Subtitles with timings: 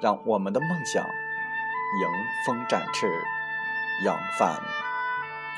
[0.00, 2.08] 让我们的梦想迎
[2.46, 3.08] 风展翅，
[4.04, 4.62] 扬帆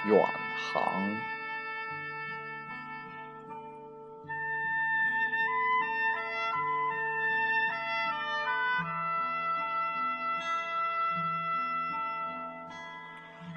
[0.06, 0.27] 远
[0.72, 0.82] 航。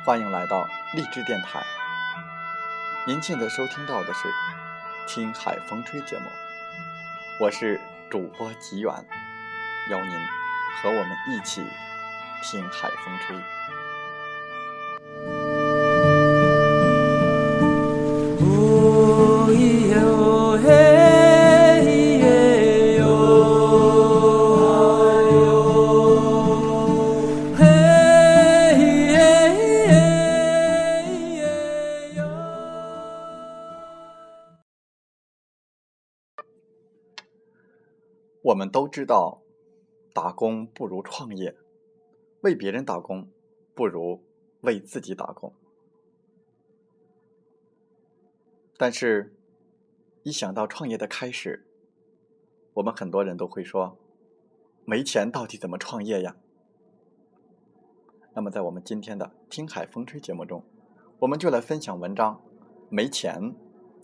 [0.05, 1.63] 欢迎来到励志电台。
[3.07, 4.27] 您现在收听到的是
[5.07, 6.25] 《听海风吹》节目，
[7.39, 7.79] 我是
[8.11, 8.93] 主播吉远，
[9.89, 10.42] 邀您。
[10.81, 11.63] 和我们一起
[12.41, 13.37] 听海风吹。
[38.43, 39.42] 我们都知道。
[40.13, 41.57] 打工不如创业，
[42.41, 43.27] 为别人打工
[43.73, 44.23] 不如
[44.61, 45.51] 为自己打工。
[48.77, 49.35] 但是，
[50.21, 51.65] 一想到创业的开始，
[52.75, 53.97] 我们很多人都会说
[54.85, 56.37] ：“没钱到底怎么创业呀？”
[58.35, 60.63] 那么，在我们今天的《听海风吹》节目中，
[61.19, 62.41] 我们就来分享文章：
[62.89, 63.55] 没钱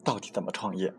[0.03, 0.93] 到底怎么创业？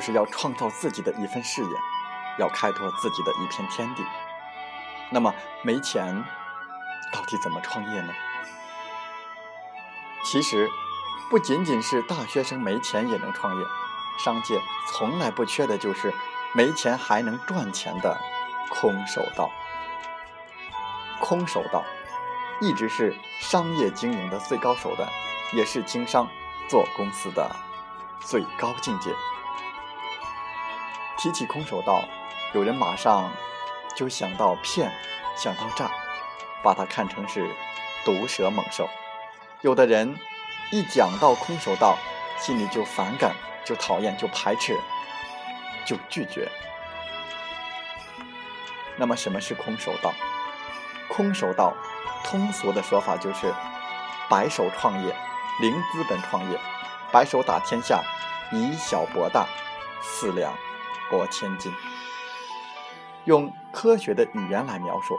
[0.00, 1.76] 就是要创造自己的一份事业，
[2.38, 4.02] 要开拓自己的一片天地。
[5.10, 6.24] 那么，没钱
[7.12, 8.14] 到底怎么创业呢？
[10.24, 10.70] 其实，
[11.28, 13.66] 不仅仅是大学生没钱也能创业，
[14.18, 14.58] 商界
[14.90, 16.14] 从来不缺的就是
[16.54, 18.18] 没钱还能赚钱的
[18.70, 19.50] 空手道。
[21.20, 21.84] 空手道
[22.62, 25.06] 一直是商业经营的最高手段，
[25.52, 26.26] 也是经商
[26.70, 27.54] 做公司的。
[28.20, 29.14] 最高境界。
[31.22, 32.02] 提起空手道，
[32.54, 33.30] 有人马上
[33.94, 34.90] 就想到骗，
[35.36, 35.90] 想到诈，
[36.62, 37.54] 把它看成是
[38.06, 38.88] 毒蛇猛兽。
[39.60, 40.16] 有的人
[40.72, 41.98] 一讲到空手道，
[42.38, 43.34] 心里就反感，
[43.66, 44.80] 就讨厌，就排斥，
[45.84, 46.50] 就拒绝。
[48.96, 50.14] 那么，什么是空手道？
[51.10, 51.74] 空手道
[52.24, 53.52] 通俗的说法就是
[54.30, 55.14] 白手创业，
[55.60, 56.58] 零资本创业。
[57.12, 58.02] 白手打天下，
[58.52, 59.46] 以小博大，
[60.00, 60.54] 四两
[61.10, 61.72] 博千金。
[63.26, 65.14] 用科学的语言来描述，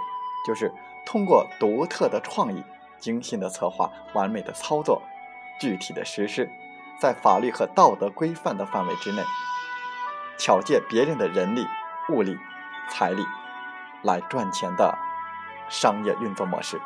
[0.48, 0.74] 就是
[1.06, 2.64] 通过独特的创意、
[2.98, 5.02] 精心的策划、完美的操作、
[5.60, 6.50] 具体的实施，
[7.00, 9.22] 在法律和道德规范的范围之内，
[10.40, 11.68] 巧借别人的人力、
[12.10, 12.36] 物力、
[12.90, 13.24] 财力
[14.02, 14.98] 来赚钱的
[15.70, 16.82] 商业运作模式。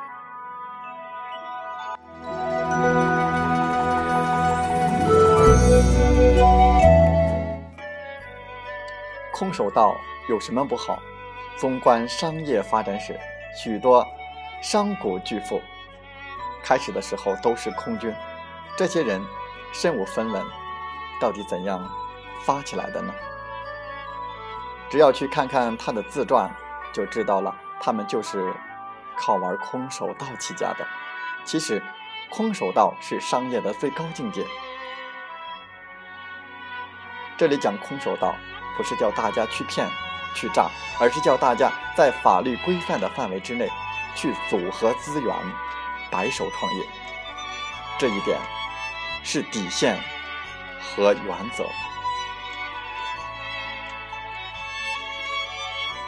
[9.38, 9.98] 空手道
[10.30, 10.98] 有什么不好？
[11.58, 13.20] 纵观商业发展史，
[13.54, 14.08] 许多
[14.62, 15.62] 商贾巨富
[16.64, 18.16] 开始的时候都是空军，
[18.78, 19.22] 这些人
[19.74, 20.42] 身无分文，
[21.20, 21.86] 到底怎样
[22.46, 23.14] 发起来的呢？
[24.90, 26.50] 只要去看看他的自传，
[26.94, 28.54] 就知道了，他们就是
[29.18, 30.88] 靠玩空手道起家的。
[31.44, 31.84] 其实，
[32.30, 34.46] 空手道是商业的最高境界。
[37.36, 38.34] 这里讲空手道。
[38.76, 39.90] 不是叫大家去骗、
[40.34, 40.70] 去诈，
[41.00, 43.70] 而是叫大家在法律规范的范围之内
[44.16, 45.36] 去组合资源、
[46.12, 46.86] 白手创业。
[47.98, 48.38] 这一点
[49.24, 49.98] 是底线
[50.80, 51.66] 和原则。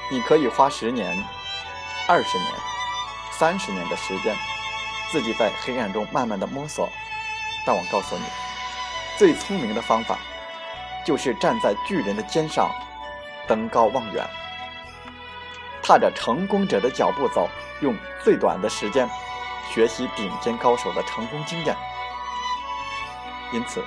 [0.09, 1.21] 你可以花十年、
[2.07, 2.51] 二十年、
[3.31, 4.35] 三十年的时间，
[5.11, 6.89] 自己在黑暗中慢慢的摸索，
[7.65, 8.23] 但我告诉你，
[9.17, 10.17] 最聪明的方法，
[11.07, 12.69] 就是站在巨人的肩上，
[13.47, 14.27] 登高望远，
[15.81, 17.47] 踏着成功者的脚步走，
[17.79, 19.09] 用最短的时间
[19.73, 21.73] 学习顶尖高手的成功经验。
[23.53, 23.81] 因此，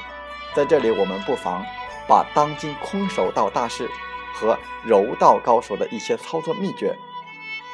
[0.54, 1.62] 在这里我们不妨
[2.08, 3.86] 把当今空手道大师
[4.32, 6.96] 和柔道高手的一些操作秘诀，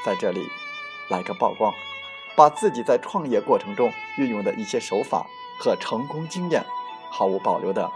[0.04, 0.50] 在这里
[1.08, 1.72] 来个曝光，
[2.34, 5.24] 把自己在创业过程中运用的一些手法。
[5.58, 6.62] 和成功经验，
[7.08, 7.90] 毫无保留的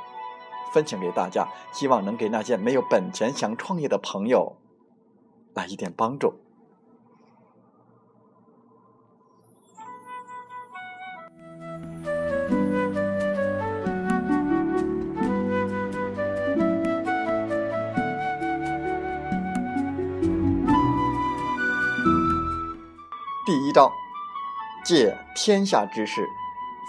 [0.73, 4.57] 分享给大家，希望能给那些没有本钱想创业的朋友
[5.55, 6.35] 来一点帮助。
[23.47, 23.93] 第一招，
[24.85, 26.29] 借天下之势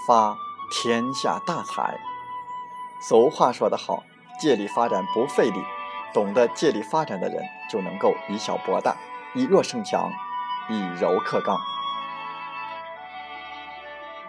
[0.08, 0.38] 发。
[0.74, 2.00] 天下大财。
[3.02, 4.04] 俗话说得好，
[4.40, 5.60] 借力发展不费力，
[6.14, 8.96] 懂得借力发展的人就能够以小博大，
[9.34, 10.12] 以弱胜强，
[10.70, 11.60] 以柔克刚。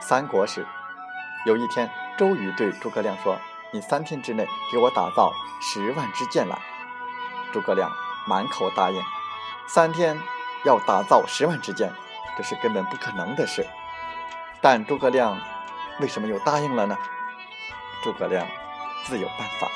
[0.01, 0.67] 三国时，
[1.45, 3.39] 有一天，周瑜对诸葛亮说
[3.73, 6.59] ：“你三天之内给我打造十万支箭来。”
[7.53, 7.91] 诸葛亮
[8.27, 9.03] 满口答应。
[9.69, 10.19] 三天
[10.65, 11.93] 要打造十万支箭，
[12.39, 13.67] 这是根本不可能的事。
[14.63, 15.39] 但诸葛亮。
[16.01, 16.97] 为什么又答应了呢？
[18.03, 18.47] 诸葛亮
[19.05, 19.71] 自有办法。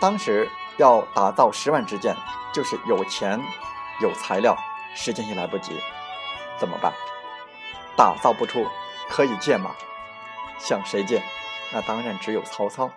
[0.00, 2.14] 当时要打造十万支箭，
[2.52, 3.40] 就是有钱、
[4.00, 4.56] 有材料，
[4.94, 5.80] 时间也来不及，
[6.58, 6.92] 怎么办？
[7.96, 8.66] 打造不出，
[9.08, 9.70] 可以借吗？
[10.58, 11.22] 向谁借？
[11.72, 12.90] 那当然只有曹操。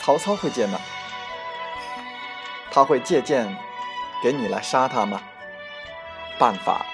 [0.00, 0.78] 曹操会借吗？
[2.70, 3.56] 他会借箭
[4.22, 5.20] 给你来杀他吗？
[6.38, 6.84] 办法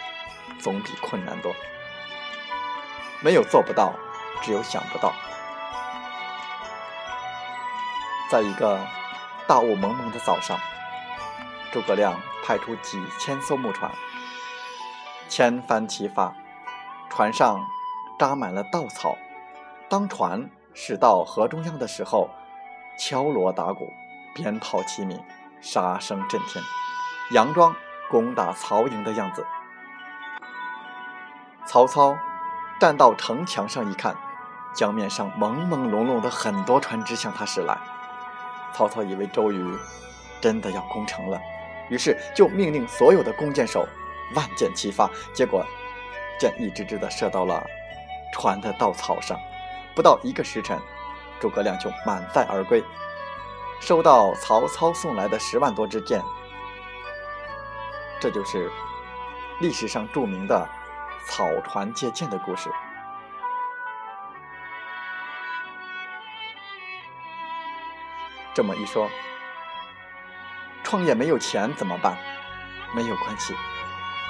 [0.61, 1.55] 总比困难多。
[3.21, 3.93] 没有做不到，
[4.43, 5.13] 只有想不到。
[8.35, 8.81] 在一个
[9.47, 10.59] 大雾蒙蒙的早上，
[11.71, 13.89] 诸葛亮派出几千艘木船，
[15.29, 16.35] 千帆齐发，
[17.09, 17.65] 船上
[18.19, 19.17] 扎满了稻草。
[19.89, 22.29] 当船驶到河中央的时候，
[22.99, 23.93] 敲锣打鼓，
[24.35, 25.23] 鞭炮齐鸣，
[25.61, 26.65] 杀声震天，
[27.31, 27.77] 佯装
[28.11, 29.47] 攻打曹营的样子。
[31.65, 32.19] 曹操。
[32.81, 34.17] 站到城墙上一看，
[34.75, 37.79] 江面上朦朦胧胧的很多船只向他驶来。
[38.75, 39.65] 曹操以为周瑜
[40.41, 41.41] 真的要攻城了，
[41.89, 43.87] 于是就命令所有的弓箭手
[44.35, 45.09] 万箭齐发。
[45.33, 45.65] 结果
[46.39, 47.65] 箭一支支的射到了
[48.33, 49.39] 船的稻草上，
[49.95, 50.79] 不到一个时辰，
[51.41, 52.83] 诸葛亮就满载而归，
[53.81, 56.21] 收到曹操送来的十万多支箭。
[58.21, 58.71] 这就是
[59.61, 60.69] 历史上著名的。
[61.27, 62.69] 草船借箭的故事。
[68.55, 69.11] 这么一说，
[70.85, 72.17] 创业没有钱怎么办？
[72.95, 73.53] 没有关系，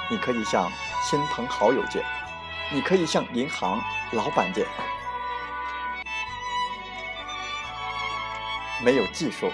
[0.09, 0.71] 你可以向
[1.07, 2.03] 亲朋好友借，
[2.71, 3.79] 你可以向银行
[4.13, 4.65] 老板借。
[8.83, 9.51] 没有技术，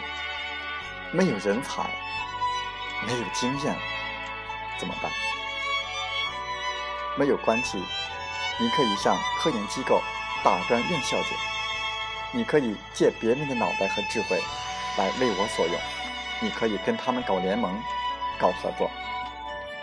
[1.11, 1.83] 没有人才，
[3.05, 3.75] 没有经验，
[4.77, 5.11] 怎么办？
[7.17, 7.77] 没有关系，
[8.57, 10.01] 你可以向科研机构、
[10.41, 11.35] 大专院校借，
[12.31, 14.39] 你可以借别人的脑袋和智慧
[14.97, 15.75] 来为我所用，
[16.39, 17.77] 你可以跟他们搞联盟、
[18.39, 18.89] 搞合作。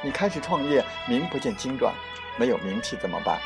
[0.03, 1.93] 你开始创业，名不见经传，
[2.37, 3.39] 没有名气怎么办？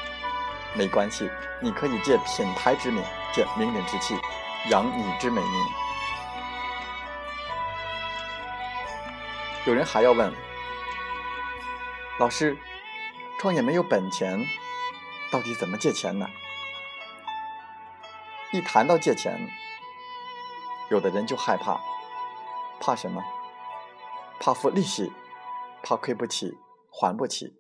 [0.75, 1.31] 没关系，
[1.61, 4.15] 你可以借品牌之名，借名人之气，
[4.71, 5.67] 扬你之美名。
[9.67, 10.33] 有人还要问，
[12.19, 12.57] 老师。
[13.39, 14.39] 创业没有本钱，
[15.33, 16.29] 到底怎么借钱呢？
[18.53, 19.49] 一谈到借钱，
[20.91, 21.81] 有的人就害怕，
[22.79, 23.25] 怕什么？
[24.39, 25.11] 怕付利息，
[25.83, 26.53] 怕亏不起，
[26.91, 27.57] 还不起。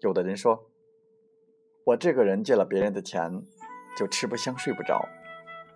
[0.00, 0.70] 有的人说，
[1.84, 3.42] 我这个人借了别人的钱，
[3.94, 5.06] 就吃不香睡不着，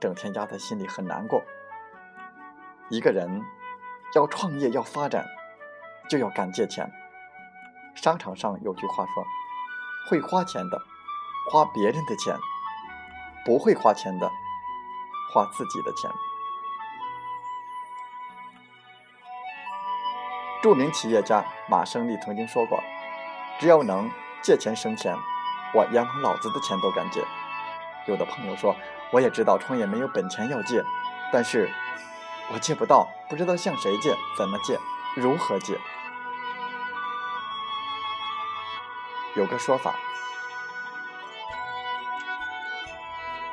[0.00, 1.42] 整天压在心里很难过。
[2.88, 3.42] 一个人
[4.14, 5.26] 要创业要发展，
[6.08, 6.90] 就要敢借钱。
[7.94, 9.22] 商场上有句话说
[10.08, 10.80] ：“会花钱的，
[11.50, 12.38] 花别人的钱；
[13.44, 14.30] 不会花钱的，
[15.32, 16.11] 花自己的钱。”
[20.62, 22.80] 著名企业家马胜利曾经说过
[23.58, 24.08] ：“只要能
[24.42, 25.16] 借钱生钱，
[25.75, 27.25] 我阎王老子的钱都敢借。”
[28.06, 28.76] 有的朋友说
[29.12, 30.84] ：“我也知道创业没有本钱要借，
[31.32, 31.68] 但是
[32.52, 34.78] 我借不到，不知道向谁借，怎么借，
[35.16, 35.76] 如何借。”
[39.34, 39.96] 有个说法，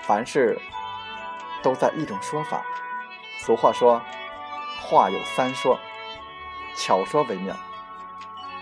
[0.09, 0.59] 凡事
[1.61, 2.65] 都在一种说法。
[3.45, 4.01] 俗话说
[4.81, 5.79] ：“话有三说，
[6.75, 7.55] 巧说为妙。”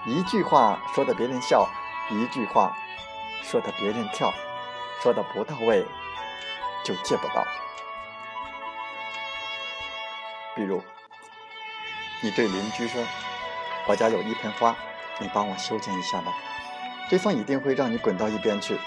[0.06, 1.66] 一句话说的别人笑，
[2.10, 2.76] 一句话
[3.44, 4.30] 说的别人跳，
[5.02, 5.86] 说的不到位
[6.84, 7.48] 就借不到。
[10.54, 10.84] 比如，
[12.22, 13.02] 你对邻居说
[13.88, 14.76] ：“我家有一盆花，
[15.20, 16.34] 你帮我修剪一下吧。”
[17.10, 18.78] 对方一定会让你滚到一边去。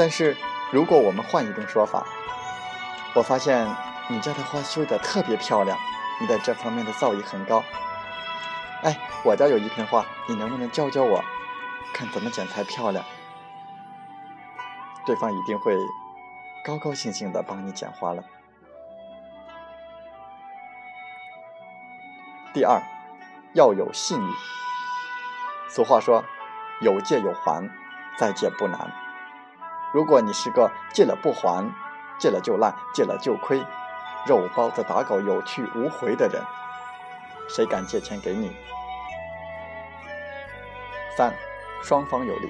[0.00, 0.34] 但是，
[0.72, 2.06] 如果我们换一种说法，
[3.14, 3.68] 我发现
[4.08, 5.76] 你家的花修得特别漂亮，
[6.18, 7.62] 你在这方面的造诣很高。
[8.82, 11.22] 哎，我家有一盆花，你能不能教教我，
[11.92, 13.04] 看怎么剪才漂亮？
[15.04, 15.76] 对方一定会
[16.64, 18.24] 高高兴兴的帮你剪花了。
[22.54, 22.80] 第二，
[23.52, 24.32] 要有信誉。
[25.68, 26.24] 俗话说
[26.80, 27.68] ：“有借有还，
[28.16, 28.90] 再借不难。”
[29.92, 31.68] 如果你是个借了不还、
[32.18, 33.60] 借了就赖、借了就亏、
[34.26, 36.40] 肉包子打狗、有去无回的人，
[37.48, 38.52] 谁敢借钱给你？
[41.16, 41.34] 三，
[41.82, 42.48] 双方有利。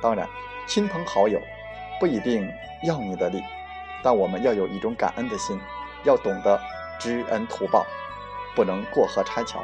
[0.00, 0.28] 当然，
[0.66, 1.40] 亲朋好友
[1.98, 2.48] 不一定
[2.84, 3.42] 要你的利，
[4.02, 5.60] 但我们要有一种感恩的心，
[6.04, 6.60] 要懂得
[6.98, 7.84] 知恩图报，
[8.54, 9.60] 不能过河拆桥。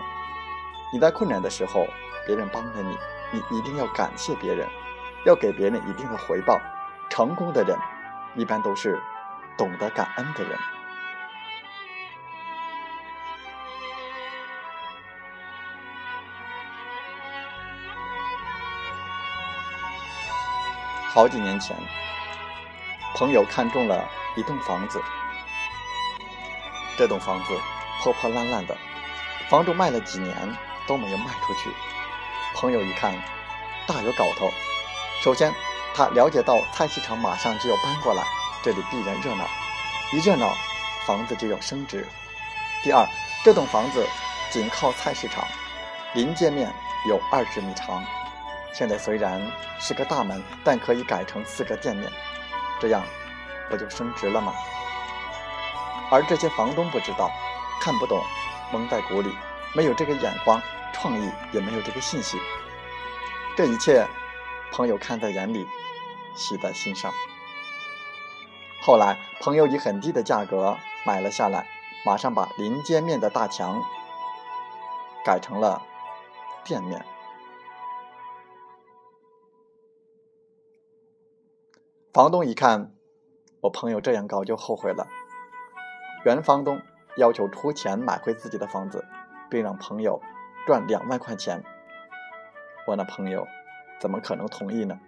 [0.93, 1.87] 你在困难的时候，
[2.27, 2.99] 别人帮了你，
[3.31, 4.67] 你一定要感谢别人，
[5.25, 6.59] 要给别人一定的回报。
[7.11, 7.77] 成功的人，
[8.35, 9.01] 一般都是
[9.57, 10.59] 懂得感恩的人。
[21.11, 21.77] 好几年前，
[23.17, 25.03] 朋友看中了一栋房子，
[26.97, 27.59] 这栋房子
[28.01, 28.77] 破破烂烂的，
[29.49, 31.71] 房主卖了几年都没有卖出去。
[32.55, 33.13] 朋友一看，
[33.89, 34.49] 大有搞头。
[35.21, 35.53] 首先，
[35.99, 38.23] 他了解到菜市场马上就要搬过来，
[38.63, 39.45] 这里必然热闹，
[40.13, 40.55] 一热闹，
[41.05, 42.07] 房子就要升值。
[42.85, 43.05] 第二，
[43.45, 44.07] 这栋房子
[44.49, 45.45] 紧靠菜市场，
[46.15, 46.73] 临街面
[47.09, 48.05] 有二十米长。
[48.73, 49.45] 现在虽然
[49.81, 52.09] 是个大门，但可以改成四个店面，
[52.81, 53.03] 这样
[53.69, 54.55] 不就升值了吗？
[56.13, 57.29] 而这些房东不知道，
[57.81, 58.23] 看不懂，
[58.71, 59.37] 蒙在鼓里，
[59.75, 60.63] 没有这个眼光、
[60.93, 62.39] 创意，也没有这个信息。
[63.57, 64.07] 这一切，
[64.71, 65.67] 朋友看在眼里。
[66.39, 67.13] 喜在心上。
[68.81, 71.67] 后来，朋友以很低的价格买了下来，
[72.07, 73.83] 马上把临街面的大墙
[75.25, 75.83] 改成了
[76.65, 77.05] 店面。
[82.15, 82.95] 房东一看，
[83.61, 85.07] 我朋友这样搞，就后悔了。
[86.25, 86.81] 原房东
[87.17, 89.05] 要求出钱买回自己的房子，
[89.51, 90.23] 并让朋友
[90.67, 91.63] 赚两万块钱。
[92.87, 93.47] 我那朋友
[94.01, 94.99] 怎么可能同意呢？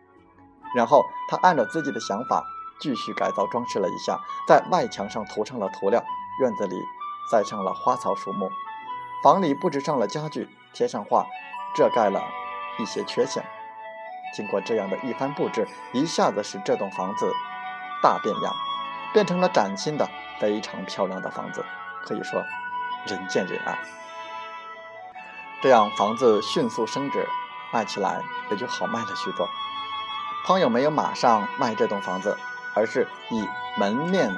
[0.75, 2.45] 然后他按照自己的想法
[2.79, 6.03] 继续改造装饰了一下，在外墙上涂上了涂料，
[6.41, 6.77] 院子里
[7.31, 8.51] 栽上了花草树木，
[9.23, 11.27] 房里布置上了家具，贴上画，
[11.75, 12.23] 遮盖了
[12.79, 13.45] 一些缺陷。
[14.35, 17.33] 经过这样的一番布置，一下子使这栋房子
[18.03, 18.55] 大变样，
[19.13, 20.09] 变成了崭新的、
[20.39, 21.65] 非常漂亮的房子，
[22.05, 22.41] 可以说
[23.07, 23.77] 人见人爱。
[25.61, 27.29] 这样房子迅速升值，
[27.73, 29.47] 卖起来也就好卖了许多。
[30.47, 32.37] 朋友没有马上卖这栋房子，
[32.75, 34.35] 而是以门面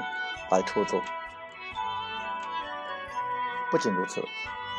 [0.51, 1.01] 来出租。
[3.71, 4.23] 不仅如此，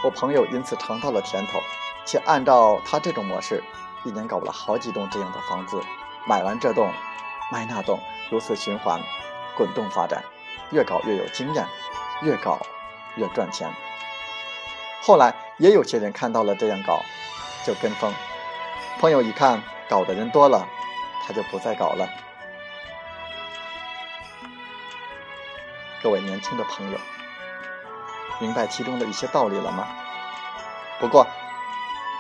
[0.04, 1.60] 我朋友因此尝到了甜头，
[2.06, 3.64] 且按照他这种模式，
[4.04, 5.82] 一年搞了好几栋这样的房子，
[6.28, 6.92] 买完这栋，
[7.52, 7.98] 卖那栋，
[8.30, 9.02] 如此循环，
[9.56, 10.22] 滚动发展，
[10.72, 11.66] 越搞越有经验，
[12.22, 12.60] 越搞
[13.16, 13.74] 越赚钱。
[15.02, 17.00] 后来也有些人看到了这样搞，
[17.66, 18.14] 就跟风。
[19.00, 20.68] 朋友一看搞的人多了。
[21.26, 22.08] 他就不再搞了。
[26.02, 26.98] 各位年轻的朋友，
[28.40, 29.88] 明白其中的一些道理了吗？
[31.00, 31.26] 不过，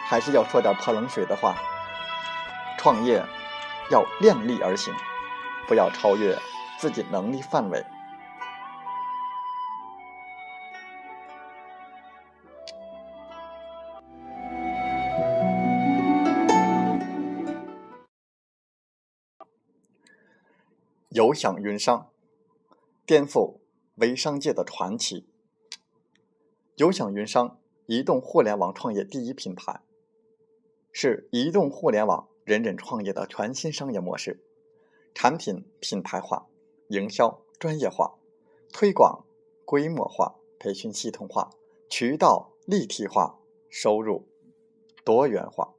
[0.07, 1.55] 还是要说点泼冷水的话。
[2.77, 3.23] 创业
[3.89, 4.93] 要量力而行，
[5.67, 6.37] 不要超越
[6.77, 7.85] 自己能力范围。
[21.13, 22.09] 有享云商，
[23.05, 23.59] 颠覆
[23.97, 25.27] 微商界的传奇。
[26.75, 29.81] 有享云商，移动互联网创业第一品牌，
[30.91, 34.43] 是移动互联网人人创业的全新商业模式。
[35.13, 36.47] 产品品牌化，
[36.87, 38.15] 营销专业化，
[38.71, 39.23] 推广
[39.65, 41.51] 规模化，培训系统化，
[41.87, 43.37] 渠道立体化，
[43.69, 44.27] 收入
[45.05, 45.75] 多元化。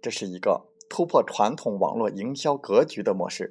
[0.00, 3.50] 这是一个突破传统网络营销格局的模式。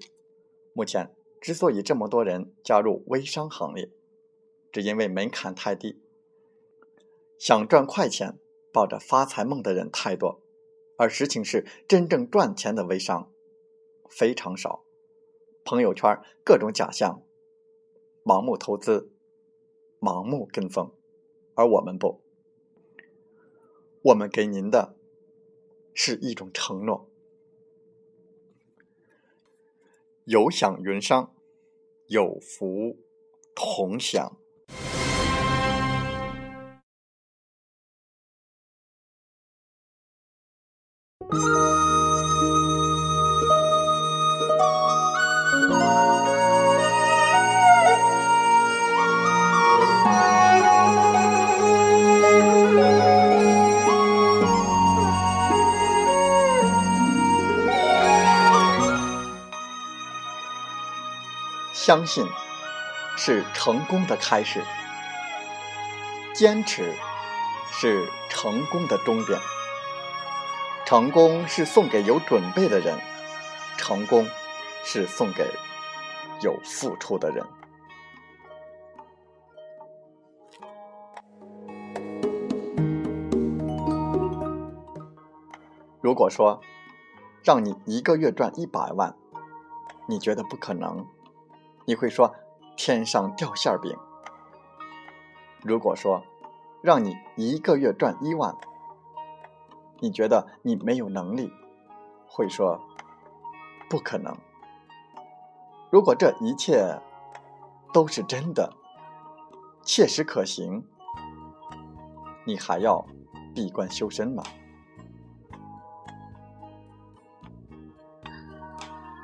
[0.73, 3.89] 目前之所以这么多人加入微商行列，
[4.71, 6.01] 只因为门槛太低，
[7.37, 8.39] 想赚快钱、
[8.73, 10.41] 抱着发财梦的人太多，
[10.97, 13.31] 而实情是真正赚钱的微商
[14.09, 14.83] 非常少。
[15.63, 17.23] 朋友圈各种假象，
[18.23, 19.11] 盲目投资，
[19.99, 20.91] 盲目跟风，
[21.55, 22.21] 而我们不，
[24.03, 24.95] 我们给您的
[25.93, 27.09] 是一种承诺。
[30.25, 31.35] 有享云商，
[32.07, 32.97] 有福
[33.53, 34.39] 同享。
[61.85, 62.25] 相信
[63.15, 64.59] 是成功的开始，
[66.33, 66.91] 坚持
[67.71, 69.39] 是成功的终点。
[70.83, 72.97] 成功是送给有准备的人，
[73.77, 74.27] 成功
[74.83, 75.47] 是送给
[76.41, 77.45] 有付出的人。
[86.01, 86.59] 如果说
[87.43, 89.15] 让你一个月赚一百万，
[90.07, 91.05] 你觉得不可能？
[91.85, 92.35] 你会说
[92.75, 93.95] 天上掉馅饼。
[95.63, 96.23] 如果说
[96.81, 98.55] 让你一个月赚一万，
[99.99, 101.51] 你觉得你没有能力，
[102.27, 102.79] 会说
[103.89, 104.35] 不可能。
[105.91, 106.99] 如果这一切
[107.93, 108.73] 都是真的，
[109.83, 110.83] 切实可行，
[112.45, 113.05] 你还要
[113.53, 114.43] 闭关修身吗？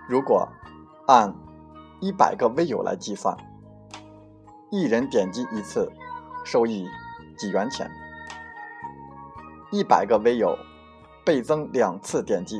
[0.07, 0.47] 如果
[1.07, 1.35] 按。
[2.01, 3.37] 一百个微友来计算，
[4.71, 5.87] 一人点击一次，
[6.43, 6.89] 收益
[7.37, 7.87] 几元钱；
[9.71, 10.57] 一百个微友
[11.23, 12.59] 倍增两次点击，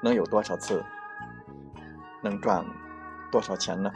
[0.00, 0.84] 能有多少次？
[2.22, 2.64] 能赚
[3.32, 3.90] 多少钱呢？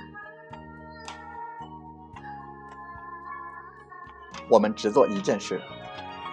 [4.50, 5.62] 我们只做一件事，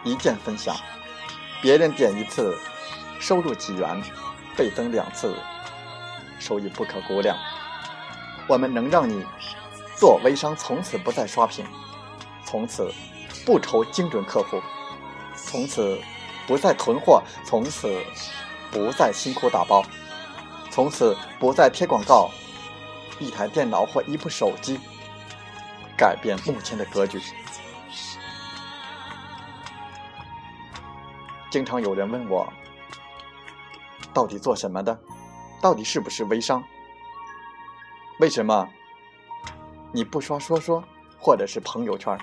[0.04, 0.76] 一键分享，
[1.62, 2.58] 别人点一次，
[3.20, 4.02] 收入几元。
[4.58, 5.34] 倍增两次，
[6.40, 7.38] 收益不可估量。
[8.48, 9.24] 我们能让你
[9.96, 11.64] 做微商，从此不再刷屏，
[12.44, 12.92] 从此
[13.46, 14.60] 不愁精准客户，
[15.36, 15.98] 从此
[16.48, 18.04] 不再囤货，从此
[18.72, 19.84] 不再辛苦打包，
[20.72, 22.32] 从此不再贴广告。
[23.20, 24.80] 一台电脑或一部手机，
[25.98, 27.20] 改变目前的格局。
[31.50, 32.52] 经常有人问我。
[34.18, 35.00] 到底做什么的？
[35.62, 36.64] 到底是不是微商？
[38.20, 38.68] 为什么
[39.92, 40.84] 你不刷说说，
[41.20, 42.18] 或者是朋友圈，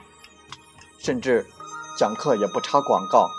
[0.98, 1.46] 甚至
[1.96, 3.30] 讲课也不插广告？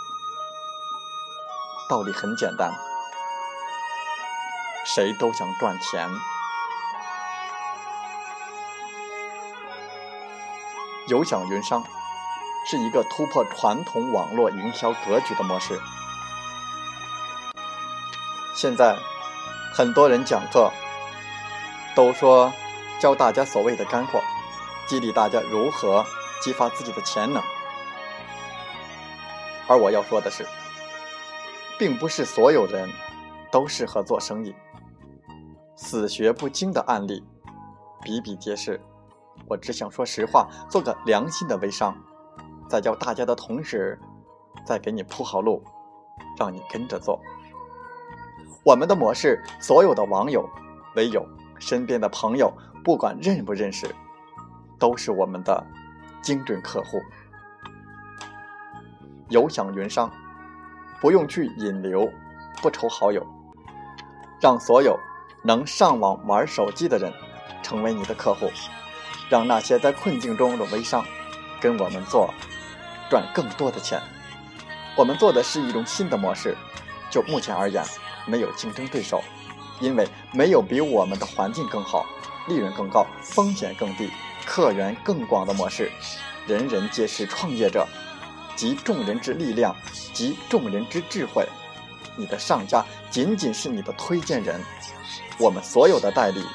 [1.89, 2.73] 道理很简单，
[4.85, 6.09] 谁都想赚钱。
[11.07, 11.83] 有奖云商
[12.65, 15.77] 是一个突破传统网络营销格局的模式。
[18.65, 18.97] 现在，
[19.75, 20.71] 很多人讲课
[21.95, 22.51] 都说
[22.97, 24.19] 教大家所谓的干货，
[24.88, 26.04] 激励大家如何
[26.41, 27.43] 激发自己的潜能。
[29.67, 30.47] 而我要说的是，
[31.78, 32.89] 并不是所有人
[33.51, 34.56] 都适合做生意，
[35.75, 37.23] 死学不精的案例
[38.01, 38.82] 比比皆是。
[39.47, 41.95] 我只想说实话，做个良心的微商，
[42.67, 43.99] 在教大家的同时，
[44.65, 45.63] 再给你铺好路，
[46.36, 47.21] 让你跟着做。
[48.65, 50.43] 我们的模式，所有的网友、
[50.95, 51.23] 微友、
[51.60, 52.51] 身边的朋友，
[52.84, 53.86] 不管认不认识，
[54.80, 55.63] 都是我们的
[56.19, 56.99] 精准客户。
[59.30, 60.12] 有享云商，
[60.99, 62.12] 不用去引流，
[62.60, 63.23] 不愁好友，
[64.41, 64.99] 让所有
[65.43, 67.13] 能上网玩手机的人
[67.62, 68.49] 成为你的客户，
[69.30, 71.06] 让那些在困境中的微商
[71.62, 72.34] 跟我们做，
[73.12, 74.01] 赚更多的钱。
[74.97, 76.58] 我们做的是一种新的模式，
[77.12, 77.86] 就目前而言。
[78.25, 79.21] 没有竞争对手，
[79.79, 82.05] 因为没有比我们的环境更好、
[82.47, 84.09] 利润更高、风险更低、
[84.45, 85.91] 客源更广的模式。
[86.47, 87.88] 人人皆是创业者，
[88.55, 89.75] 集众人之力量，
[90.13, 91.47] 集众人之智慧。
[92.15, 94.61] 你的上家仅仅是你的推荐人，
[95.38, 96.45] 我们所有的代理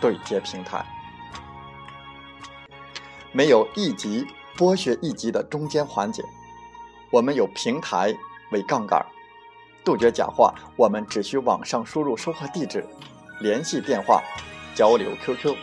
[0.00, 0.84] 对接平台，
[3.30, 6.24] 没有一级剥削一级的中间环节。
[7.10, 8.16] 我们有平台
[8.50, 9.04] 为杠杆。
[9.84, 12.86] 杜绝假话，我们只需网上输入收货地址、
[13.40, 14.22] 联系电话、
[14.74, 15.56] 交流 QQ，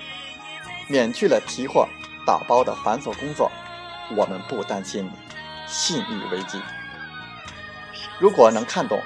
[0.89, 1.87] 免去了提货、
[2.25, 3.51] 打包的繁琐工作，
[4.15, 5.09] 我们不担心
[5.67, 6.59] 信誉危机。
[8.19, 8.99] 如果能看懂，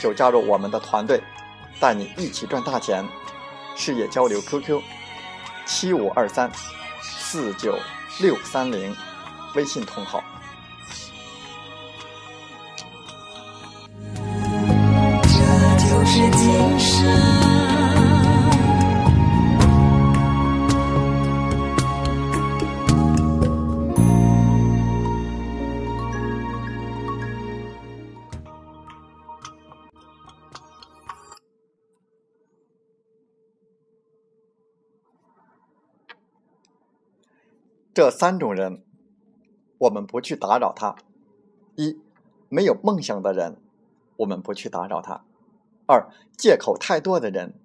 [0.00, 1.22] 就加入我们的团队，
[1.78, 3.06] 带你一起赚大钱。
[3.76, 4.82] 事业交流 QQ：
[5.64, 6.50] 七五二三
[7.00, 7.78] 四九
[8.20, 8.94] 六三零，
[9.54, 10.22] 微信同号。
[38.00, 38.82] 这三种人，
[39.76, 40.96] 我们不去打扰他：
[41.76, 42.00] 一、
[42.48, 43.58] 没有梦想的人，
[44.16, 45.26] 我们不去打扰他；
[45.86, 47.60] 二、借口太多的人，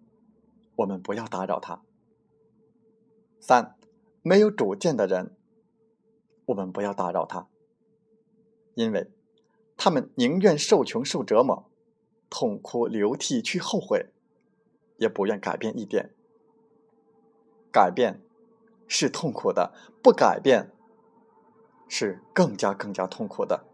[0.76, 1.84] 我们不要打扰他；
[3.39, 3.78] 三、
[4.24, 5.38] 没有主见的人，
[6.48, 7.48] 我们不要打扰他，
[8.74, 9.10] 因为
[9.78, 11.71] 他们宁愿受穷受折磨，
[12.30, 14.08] 痛哭流涕去后悔，
[14.98, 16.13] 也不愿改变一点。
[17.71, 18.25] 改变。
[18.88, 20.71] 是痛苦的，不改变
[21.88, 23.65] 是更加更加痛苦的。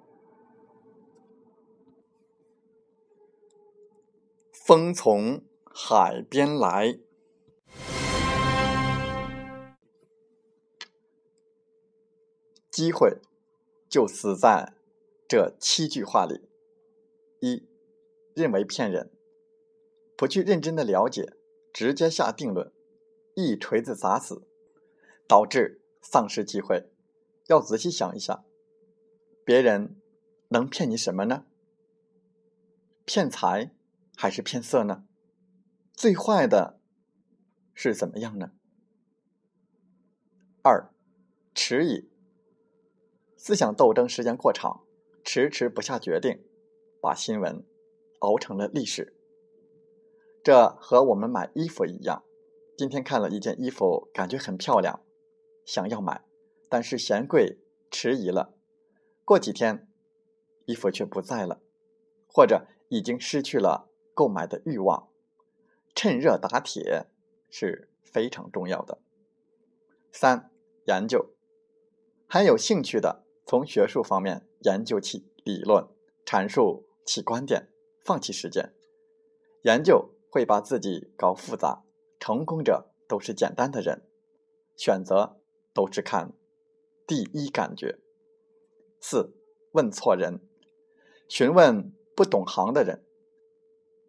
[4.54, 5.43] 风从
[5.74, 7.00] 海边来，
[12.69, 13.19] 机会
[13.89, 14.74] 就死在
[15.28, 16.47] 这七句话里：
[17.41, 17.67] 一、
[18.34, 19.12] 认为骗人，
[20.15, 21.34] 不去认真的了解，
[21.74, 22.71] 直接下定论，
[23.36, 24.47] 一锤子砸死。
[25.32, 26.91] 导致丧失机会，
[27.48, 28.44] 要仔细想一想，
[29.46, 29.96] 别人
[30.50, 31.46] 能骗你什么呢？
[33.06, 33.74] 骗财
[34.17, 35.06] 还是骗色呢？
[35.94, 36.82] 最坏的
[37.74, 38.52] 是怎么样呢？
[40.63, 40.91] 二，
[41.56, 42.10] 迟疑，
[43.38, 44.84] 思想斗争时间过长，
[45.24, 46.44] 迟迟不下决定，
[47.02, 47.65] 把新闻
[48.20, 49.15] 熬成了历史。
[50.44, 52.22] 这和我们买衣服一样，
[52.78, 55.02] 今天看了一件衣服，感觉很漂亮。
[55.65, 56.24] 想要买，
[56.69, 58.54] 但是嫌贵，迟疑了。
[59.24, 59.88] 过几天，
[60.65, 61.62] 衣服却不在了，
[62.28, 65.10] 或者已经失去了购买的欲望。
[65.95, 67.08] 趁热打铁
[67.50, 69.00] 是非常重要的。
[70.12, 70.52] 三、
[70.86, 71.34] 研究，
[72.28, 75.88] 很有兴趣的从学术方面研究起理论，
[76.26, 77.69] 阐述其观点，
[78.04, 78.74] 放弃实践。
[79.63, 81.84] 研究会把自己搞复杂，
[82.19, 84.02] 成功者都是简单的人。
[84.76, 85.40] 选择。
[85.74, 86.34] 都是看
[87.08, 88.00] 第一感觉。
[89.00, 89.34] 四
[89.72, 90.40] 问错人，
[91.28, 93.04] 询问不懂行的人。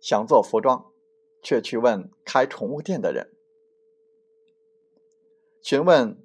[0.00, 0.92] 想做服装，
[1.42, 3.32] 却去问开宠物店的人。
[5.62, 6.18] 询问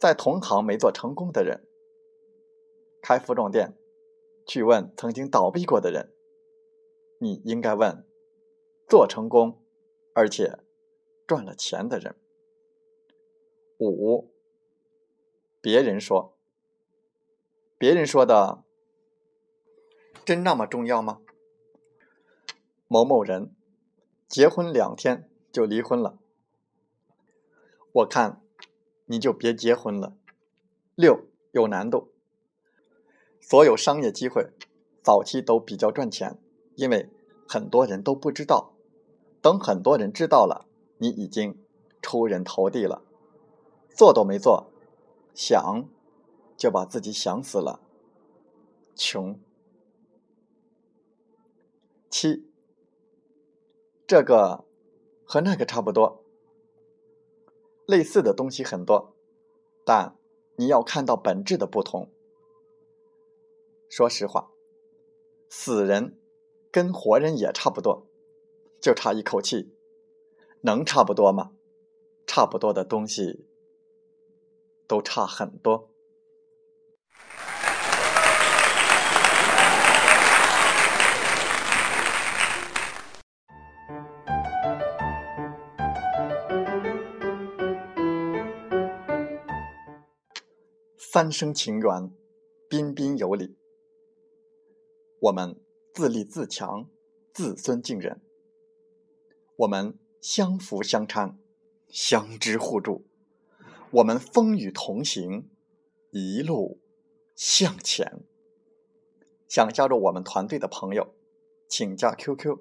[0.00, 1.68] 在同行没做成功的人。
[3.02, 3.76] 开服装店，
[4.46, 6.14] 去问曾经倒闭过的人。
[7.20, 8.06] 你应该问
[8.88, 9.62] 做成功
[10.14, 10.58] 而且
[11.26, 12.16] 赚了钱的人。
[13.78, 14.32] 五。
[15.60, 16.34] 别人说，
[17.76, 18.62] 别人说的
[20.24, 21.20] 真那么重要吗？
[22.86, 23.54] 某某人
[24.28, 26.18] 结婚两天就离婚了，
[27.92, 28.40] 我看
[29.06, 30.16] 你就别结婚了。
[30.94, 32.12] 六有难度，
[33.40, 34.50] 所有商业机会
[35.02, 36.38] 早期都比较赚钱，
[36.76, 37.10] 因为
[37.48, 38.74] 很多人都不知道，
[39.42, 40.66] 等很多人知道了，
[40.98, 41.62] 你已经
[42.00, 43.02] 出人头地了，
[43.90, 44.70] 做都没做。
[45.38, 45.88] 想，
[46.56, 47.80] 就把自己想死了。
[48.96, 49.38] 穷。
[52.10, 52.50] 七，
[54.04, 54.64] 这个
[55.24, 56.24] 和那个差不多，
[57.86, 59.14] 类似的东西很多，
[59.84, 60.18] 但
[60.56, 62.10] 你要看到本质的不同。
[63.88, 64.50] 说实话，
[65.48, 66.18] 死人
[66.72, 68.08] 跟活人也差不多，
[68.80, 69.72] 就差一口气，
[70.62, 71.52] 能差不多吗？
[72.26, 73.47] 差不多的东西。
[74.88, 75.90] 都差很多。
[90.96, 92.10] 三生情缘，
[92.68, 93.58] 彬彬有礼。
[95.20, 95.60] 我们
[95.92, 96.88] 自立自强，
[97.34, 98.22] 自尊敬人。
[99.56, 101.36] 我们相扶相搀，
[101.88, 103.04] 相知互助。
[103.90, 105.48] 我们风雨同行，
[106.10, 106.78] 一路
[107.34, 108.20] 向前。
[109.48, 111.14] 想加入我们团队的朋友，
[111.68, 112.58] 请加 QQ：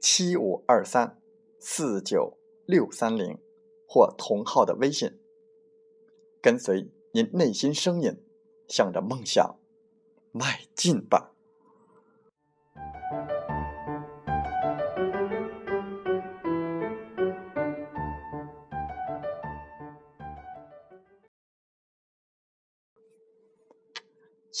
[0.00, 1.18] 七五二三
[1.58, 3.38] 四九六三零
[3.88, 5.18] 或同号的微信，
[6.40, 8.22] 跟随您内心声音，
[8.68, 9.58] 向着梦想
[10.30, 11.32] 迈进吧。